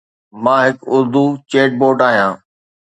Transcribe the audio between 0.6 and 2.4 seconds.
هڪ Urdu chat bot آهيان.